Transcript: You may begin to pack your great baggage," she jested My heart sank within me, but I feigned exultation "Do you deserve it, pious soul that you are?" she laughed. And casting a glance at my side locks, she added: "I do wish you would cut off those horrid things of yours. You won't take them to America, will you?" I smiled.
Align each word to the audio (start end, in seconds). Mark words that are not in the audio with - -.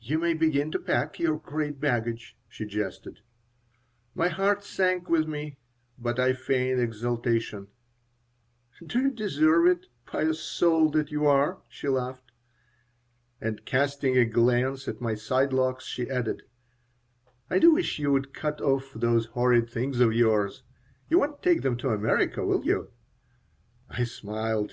You 0.00 0.18
may 0.18 0.32
begin 0.32 0.70
to 0.72 0.78
pack 0.78 1.18
your 1.18 1.36
great 1.36 1.78
baggage," 1.78 2.38
she 2.48 2.64
jested 2.64 3.20
My 4.14 4.28
heart 4.28 4.64
sank 4.64 5.10
within 5.10 5.30
me, 5.30 5.58
but 5.98 6.18
I 6.18 6.32
feigned 6.32 6.80
exultation 6.80 7.66
"Do 8.86 8.98
you 8.98 9.10
deserve 9.10 9.66
it, 9.66 9.88
pious 10.06 10.40
soul 10.40 10.88
that 10.92 11.10
you 11.10 11.26
are?" 11.26 11.60
she 11.68 11.86
laughed. 11.88 12.32
And 13.42 13.66
casting 13.66 14.16
a 14.16 14.24
glance 14.24 14.88
at 14.88 15.02
my 15.02 15.14
side 15.14 15.52
locks, 15.52 15.84
she 15.84 16.08
added: 16.08 16.44
"I 17.50 17.58
do 17.58 17.72
wish 17.74 17.98
you 17.98 18.10
would 18.10 18.32
cut 18.32 18.62
off 18.62 18.94
those 18.94 19.26
horrid 19.26 19.68
things 19.68 20.00
of 20.00 20.14
yours. 20.14 20.62
You 21.10 21.18
won't 21.18 21.42
take 21.42 21.60
them 21.60 21.76
to 21.76 21.90
America, 21.90 22.42
will 22.42 22.64
you?" 22.64 22.90
I 23.90 24.04
smiled. 24.04 24.72